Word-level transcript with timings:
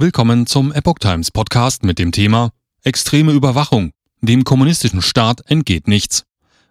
Willkommen 0.00 0.46
zum 0.46 0.72
Epoch 0.72 1.00
Times 1.00 1.32
Podcast 1.32 1.82
mit 1.82 1.98
dem 1.98 2.12
Thema 2.12 2.52
Extreme 2.84 3.32
Überwachung. 3.32 3.90
Dem 4.20 4.44
kommunistischen 4.44 5.02
Staat 5.02 5.40
entgeht 5.50 5.88
nichts. 5.88 6.22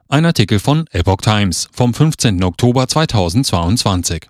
Ein 0.08 0.26
Artikel 0.26 0.60
von 0.60 0.86
Epoch 0.92 1.18
Times 1.18 1.68
vom 1.74 1.94
15. 1.94 2.42
Oktober 2.42 2.88
2022. 2.88 4.28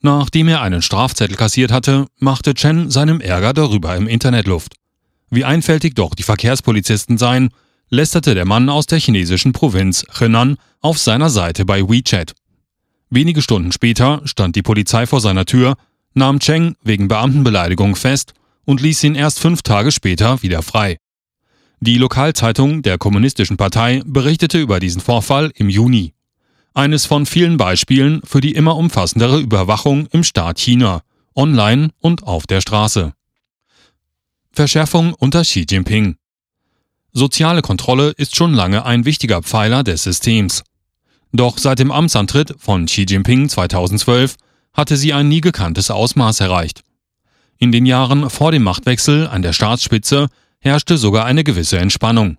Nachdem 0.00 0.48
er 0.48 0.62
einen 0.62 0.82
Strafzettel 0.82 1.36
kassiert 1.36 1.70
hatte, 1.70 2.06
machte 2.18 2.54
Chen 2.54 2.90
seinem 2.90 3.20
Ärger 3.20 3.52
darüber 3.52 3.94
im 3.94 4.08
Internet 4.08 4.48
Luft. 4.48 4.74
Wie 5.30 5.44
einfältig 5.44 5.94
doch 5.94 6.16
die 6.16 6.24
Verkehrspolizisten 6.24 7.18
seien, 7.18 7.50
lästerte 7.88 8.34
der 8.34 8.46
Mann 8.46 8.68
aus 8.68 8.86
der 8.86 8.98
chinesischen 8.98 9.52
Provinz 9.52 10.04
Henan 10.18 10.56
auf 10.80 10.98
seiner 10.98 11.30
Seite 11.30 11.64
bei 11.64 11.88
WeChat. 11.88 12.34
Wenige 13.10 13.42
Stunden 13.42 13.70
später 13.70 14.22
stand 14.24 14.56
die 14.56 14.62
Polizei 14.62 15.06
vor 15.06 15.20
seiner 15.20 15.44
Tür 15.44 15.76
nahm 16.14 16.40
Cheng 16.40 16.76
wegen 16.82 17.08
Beamtenbeleidigung 17.08 17.96
fest 17.96 18.34
und 18.64 18.80
ließ 18.80 19.04
ihn 19.04 19.14
erst 19.14 19.40
fünf 19.40 19.62
Tage 19.62 19.92
später 19.92 20.42
wieder 20.42 20.62
frei. 20.62 20.98
Die 21.80 21.98
Lokalzeitung 21.98 22.82
der 22.82 22.96
Kommunistischen 22.98 23.56
Partei 23.56 24.02
berichtete 24.04 24.60
über 24.60 24.78
diesen 24.78 25.00
Vorfall 25.00 25.50
im 25.56 25.68
Juni. 25.68 26.14
Eines 26.74 27.06
von 27.06 27.26
vielen 27.26 27.56
Beispielen 27.56 28.22
für 28.24 28.40
die 28.40 28.52
immer 28.52 28.76
umfassendere 28.76 29.40
Überwachung 29.40 30.06
im 30.12 30.22
Staat 30.24 30.58
China, 30.58 31.02
online 31.34 31.90
und 32.00 32.22
auf 32.22 32.46
der 32.46 32.60
Straße. 32.60 33.12
Verschärfung 34.52 35.14
unter 35.14 35.42
Xi 35.42 35.66
Jinping. 35.68 36.16
Soziale 37.12 37.62
Kontrolle 37.62 38.10
ist 38.16 38.36
schon 38.36 38.54
lange 38.54 38.86
ein 38.86 39.04
wichtiger 39.04 39.42
Pfeiler 39.42 39.82
des 39.82 40.02
Systems. 40.04 40.62
Doch 41.32 41.58
seit 41.58 41.78
dem 41.78 41.90
Amtsantritt 41.90 42.54
von 42.58 42.86
Xi 42.86 43.06
Jinping 43.08 43.48
2012 43.48 44.36
hatte 44.72 44.96
sie 44.96 45.12
ein 45.12 45.28
nie 45.28 45.40
gekanntes 45.40 45.90
Ausmaß 45.90 46.40
erreicht. 46.40 46.82
In 47.58 47.72
den 47.72 47.86
Jahren 47.86 48.30
vor 48.30 48.52
dem 48.52 48.62
Machtwechsel 48.62 49.28
an 49.28 49.42
der 49.42 49.52
Staatsspitze 49.52 50.28
herrschte 50.60 50.96
sogar 50.96 51.24
eine 51.24 51.44
gewisse 51.44 51.78
Entspannung. 51.78 52.38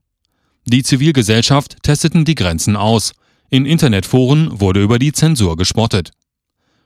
Die 0.66 0.84
Zivilgesellschaft 0.84 1.84
testeten 1.84 2.25
die 2.25 2.36
Grenzen 2.36 2.75
aus, 2.75 3.14
in 3.50 3.66
Internetforen 3.66 4.59
wurde 4.59 4.81
über 4.81 4.98
die 4.98 5.12
Zensur 5.12 5.58
gespottet. 5.58 6.12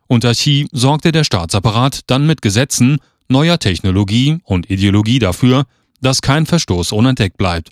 Unter 0.08 0.32
Xi 0.32 0.68
sorgte 0.72 1.12
der 1.12 1.24
Staatsapparat 1.24 2.02
dann 2.08 2.26
mit 2.26 2.42
Gesetzen, 2.42 2.98
neuer 3.30 3.60
Technologie 3.60 4.40
und 4.44 4.70
Ideologie 4.70 5.20
dafür, 5.20 5.66
dass 6.02 6.22
kein 6.22 6.46
Verstoß 6.46 6.92
unentdeckt 6.92 7.38
bleibt. 7.38 7.70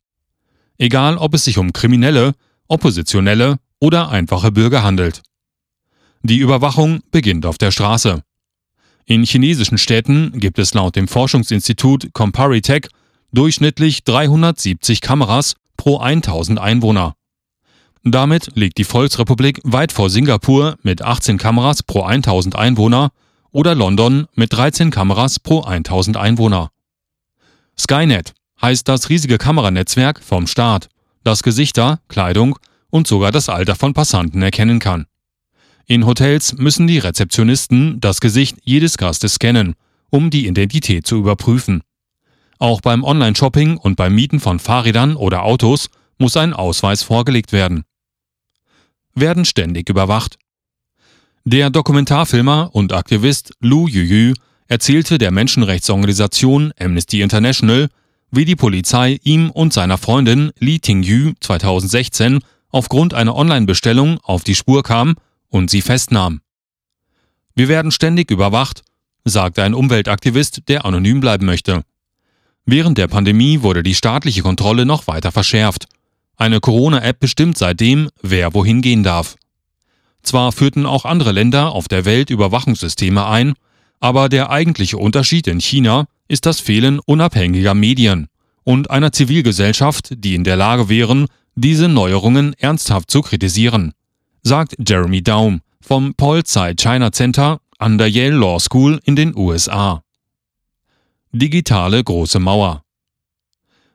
Egal, 0.77 1.17
ob 1.17 1.33
es 1.33 1.45
sich 1.45 1.57
um 1.57 1.73
Kriminelle, 1.73 2.33
Oppositionelle 2.67 3.57
oder 3.79 4.09
einfache 4.09 4.51
Bürger 4.51 4.83
handelt. 4.83 5.21
Die 6.27 6.39
Überwachung 6.39 7.01
beginnt 7.11 7.45
auf 7.45 7.59
der 7.59 7.69
Straße. 7.69 8.23
In 9.05 9.25
chinesischen 9.25 9.77
Städten 9.77 10.39
gibt 10.39 10.57
es 10.57 10.73
laut 10.73 10.95
dem 10.95 11.07
Forschungsinstitut 11.07 12.13
Comparitech 12.13 12.87
durchschnittlich 13.31 14.03
370 14.05 15.01
Kameras 15.01 15.53
pro 15.77 15.99
1000 15.99 16.59
Einwohner. 16.59 17.13
Damit 18.03 18.55
liegt 18.55 18.79
die 18.79 18.85
Volksrepublik 18.85 19.61
weit 19.65 19.91
vor 19.91 20.09
Singapur 20.09 20.77
mit 20.81 21.03
18 21.03 21.37
Kameras 21.37 21.83
pro 21.83 22.01
1000 22.01 22.55
Einwohner 22.55 23.11
oder 23.51 23.75
London 23.75 24.25
mit 24.33 24.51
13 24.51 24.89
Kameras 24.89 25.39
pro 25.39 25.61
1000 25.61 26.17
Einwohner. 26.17 26.71
Skynet 27.77 28.33
heißt 28.63 28.87
das 28.87 29.09
riesige 29.09 29.37
Kameranetzwerk 29.37 30.23
vom 30.23 30.47
Staat, 30.47 30.89
das 31.23 31.43
Gesichter, 31.43 31.99
Kleidung 32.07 32.57
und 32.89 33.05
sogar 33.05 33.31
das 33.31 33.47
Alter 33.47 33.75
von 33.75 33.93
Passanten 33.93 34.41
erkennen 34.41 34.79
kann. 34.79 35.05
In 35.87 36.07
Hotels 36.07 36.53
müssen 36.57 36.87
die 36.87 36.97
Rezeptionisten 36.97 37.99
das 38.01 38.19
Gesicht 38.19 38.57
jedes 38.63 38.97
Gastes 38.97 39.35
scannen, 39.35 39.75
um 40.09 40.31
die 40.31 40.47
Identität 40.47 41.05
zu 41.05 41.17
überprüfen. 41.17 41.83
Auch 42.57 42.81
beim 42.81 43.03
Online-Shopping 43.03 43.77
und 43.77 43.95
beim 43.95 44.15
Mieten 44.15 44.39
von 44.39 44.57
Fahrrädern 44.57 45.15
oder 45.15 45.43
Autos 45.43 45.89
muss 46.17 46.37
ein 46.37 46.53
Ausweis 46.53 47.03
vorgelegt 47.03 47.51
werden. 47.51 47.83
Werden 49.13 49.45
ständig 49.45 49.89
überwacht. 49.89 50.37
Der 51.43 51.69
Dokumentarfilmer 51.69 52.71
und 52.73 52.91
Aktivist 52.91 53.53
Lu 53.59 53.87
Yuyu 53.87 54.33
erzählte 54.67 55.19
der 55.19 55.29
Menschenrechtsorganisation 55.29 56.73
Amnesty 56.79 57.21
International, 57.21 57.89
wie 58.31 58.45
die 58.45 58.55
Polizei 58.55 59.19
ihm 59.23 59.51
und 59.51 59.71
seiner 59.71 59.99
Freundin 59.99 60.51
Li 60.57 60.79
Tingyu 60.79 61.33
2016 61.41 62.39
aufgrund 62.71 63.13
einer 63.13 63.35
Online-Bestellung 63.35 64.19
auf 64.23 64.43
die 64.43 64.55
Spur 64.55 64.81
kam 64.81 65.15
und 65.49 65.69
sie 65.69 65.81
festnahm. 65.81 66.41
Wir 67.55 67.67
werden 67.69 67.91
ständig 67.91 68.31
überwacht, 68.31 68.83
sagte 69.23 69.63
ein 69.63 69.73
Umweltaktivist, 69.73 70.67
der 70.67 70.85
anonym 70.85 71.19
bleiben 71.19 71.45
möchte. 71.45 71.83
Während 72.65 72.97
der 72.97 73.07
Pandemie 73.07 73.61
wurde 73.61 73.81
die 73.81 73.95
staatliche 73.95 74.41
Kontrolle 74.41 74.85
noch 74.85 75.07
weiter 75.07 75.31
verschärft. 75.31 75.87
Eine 76.35 76.59
Corona-App 76.59 77.19
bestimmt 77.19 77.57
seitdem, 77.57 78.09
wer 78.21 78.53
wohin 78.53 78.81
gehen 78.81 79.03
darf. 79.03 79.35
Zwar 80.21 80.51
führten 80.51 80.85
auch 80.85 81.05
andere 81.05 81.31
Länder 81.31 81.71
auf 81.71 81.87
der 81.87 82.03
Welt 82.05 82.29
Überwachungssysteme 82.29 83.25
ein, 83.25 83.53
aber 83.99 84.27
der 84.27 84.49
eigentliche 84.49 84.97
Unterschied 84.97 85.47
in 85.47 85.61
China 85.61 86.07
ist 86.27 86.45
das 86.45 86.59
Fehlen 86.59 86.99
unabhängiger 86.99 87.73
Medien 87.73 88.27
und 88.63 88.89
einer 88.89 89.11
Zivilgesellschaft, 89.11 90.09
die 90.17 90.35
in 90.35 90.43
der 90.43 90.57
Lage 90.57 90.89
wären, 90.89 91.27
diese 91.53 91.87
Neuerungen 91.87 92.53
ernsthaft 92.57 93.09
zu 93.09 93.21
kritisieren 93.21 93.93
sagt 94.45 94.75
Jeremy 94.87 95.23
Daum 95.23 95.61
vom 95.81 96.13
Paul 96.13 96.43
Tsai 96.43 96.75
China 96.75 97.11
Center 97.11 97.59
an 97.79 97.97
der 97.97 98.09
Yale 98.09 98.35
Law 98.35 98.59
School 98.59 98.99
in 99.03 99.15
den 99.15 99.35
USA. 99.35 100.03
Digitale 101.31 102.03
große 102.03 102.39
Mauer 102.39 102.83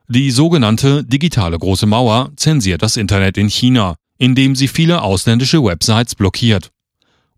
Die 0.09 0.29
sogenannte 0.29 1.05
digitale 1.05 1.57
große 1.57 1.85
Mauer 1.85 2.31
zensiert 2.35 2.81
das 2.81 2.97
Internet 2.97 3.37
in 3.37 3.49
China, 3.49 3.95
indem 4.17 4.57
sie 4.57 4.67
viele 4.67 5.01
ausländische 5.01 5.63
Websites 5.63 6.15
blockiert. 6.15 6.69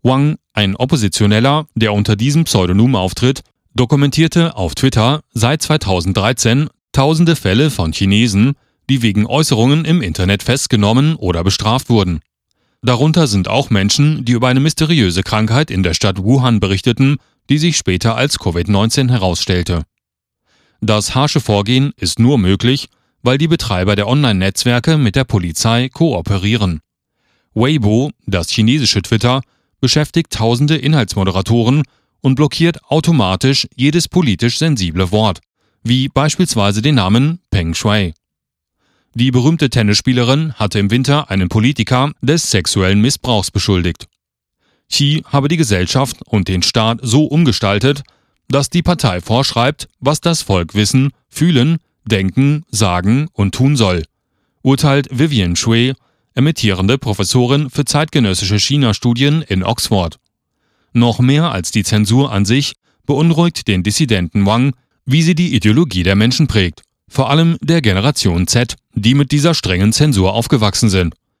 Wang, 0.02 0.36
ein 0.52 0.74
Oppositioneller, 0.74 1.66
der 1.76 1.92
unter 1.92 2.16
diesem 2.16 2.44
Pseudonym 2.44 2.96
auftritt, 2.96 3.42
dokumentierte 3.74 4.56
auf 4.56 4.74
Twitter 4.74 5.20
seit 5.32 5.62
2013 5.62 6.68
tausende 6.90 7.36
Fälle 7.36 7.70
von 7.70 7.92
Chinesen, 7.92 8.54
die 8.90 9.02
wegen 9.02 9.24
Äußerungen 9.24 9.84
im 9.84 10.02
Internet 10.02 10.42
festgenommen 10.42 11.14
oder 11.14 11.44
bestraft 11.44 11.88
wurden. 11.88 12.20
Darunter 12.84 13.26
sind 13.28 13.48
auch 13.48 13.70
Menschen, 13.70 14.26
die 14.26 14.32
über 14.32 14.48
eine 14.48 14.60
mysteriöse 14.60 15.22
Krankheit 15.22 15.70
in 15.70 15.82
der 15.82 15.94
Stadt 15.94 16.22
Wuhan 16.22 16.60
berichteten, 16.60 17.16
die 17.48 17.56
sich 17.56 17.78
später 17.78 18.14
als 18.14 18.38
Covid-19 18.38 19.10
herausstellte. 19.10 19.84
Das 20.82 21.14
harsche 21.14 21.40
Vorgehen 21.40 21.94
ist 21.96 22.18
nur 22.18 22.36
möglich, 22.36 22.90
weil 23.22 23.38
die 23.38 23.48
Betreiber 23.48 23.96
der 23.96 24.06
Online-Netzwerke 24.06 24.98
mit 24.98 25.16
der 25.16 25.24
Polizei 25.24 25.88
kooperieren. 25.88 26.80
Weibo, 27.54 28.10
das 28.26 28.50
chinesische 28.50 29.00
Twitter, 29.00 29.40
beschäftigt 29.80 30.30
tausende 30.30 30.76
Inhaltsmoderatoren 30.76 31.84
und 32.20 32.34
blockiert 32.34 32.84
automatisch 32.90 33.66
jedes 33.74 34.08
politisch 34.08 34.58
sensible 34.58 35.10
Wort, 35.10 35.40
wie 35.82 36.08
beispielsweise 36.08 36.82
den 36.82 36.96
Namen 36.96 37.40
Peng 37.50 37.72
Shui. 37.72 38.12
Die 39.16 39.30
berühmte 39.30 39.70
Tennisspielerin 39.70 40.54
hatte 40.54 40.80
im 40.80 40.90
Winter 40.90 41.30
einen 41.30 41.48
Politiker 41.48 42.10
des 42.20 42.50
sexuellen 42.50 43.00
Missbrauchs 43.00 43.52
beschuldigt. 43.52 44.08
Xi 44.90 45.22
habe 45.26 45.46
die 45.46 45.56
Gesellschaft 45.56 46.20
und 46.26 46.48
den 46.48 46.62
Staat 46.62 46.98
so 47.00 47.26
umgestaltet, 47.26 48.02
dass 48.48 48.70
die 48.70 48.82
Partei 48.82 49.20
vorschreibt, 49.20 49.88
was 50.00 50.20
das 50.20 50.42
Volk 50.42 50.74
wissen, 50.74 51.10
fühlen, 51.28 51.78
denken, 52.04 52.64
sagen 52.70 53.28
und 53.32 53.54
tun 53.54 53.76
soll, 53.76 54.02
urteilt 54.62 55.06
Vivian 55.12 55.54
Shui, 55.54 55.94
emittierende 56.34 56.98
Professorin 56.98 57.70
für 57.70 57.84
zeitgenössische 57.84 58.58
China-Studien 58.58 59.42
in 59.42 59.62
Oxford. 59.62 60.18
Noch 60.92 61.20
mehr 61.20 61.52
als 61.52 61.70
die 61.70 61.84
Zensur 61.84 62.32
an 62.32 62.44
sich 62.44 62.72
beunruhigt 63.06 63.68
den 63.68 63.84
Dissidenten 63.84 64.44
Wang, 64.44 64.74
wie 65.06 65.22
sie 65.22 65.36
die 65.36 65.54
Ideologie 65.54 66.02
der 66.02 66.16
Menschen 66.16 66.48
prägt 66.48 66.83
vor 67.08 67.30
allem 67.30 67.58
der 67.60 67.82
Generation 67.82 68.46
Z, 68.46 68.76
die 68.94 69.14
mit 69.14 69.32
dieser 69.32 69.54
strengen 69.54 69.92
Zensur 69.92 70.32
aufgewachsen 70.32 70.88
sind. 70.88 71.14